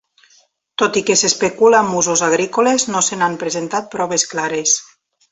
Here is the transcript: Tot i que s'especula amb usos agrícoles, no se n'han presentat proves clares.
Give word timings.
Tot 0.81 0.95
i 1.01 1.03
que 1.09 1.15
s'especula 1.19 1.81
amb 1.83 1.99
usos 1.99 2.23
agrícoles, 2.29 2.85
no 2.93 3.03
se 3.09 3.19
n'han 3.19 3.35
presentat 3.43 3.89
proves 3.97 4.25
clares. 4.33 4.75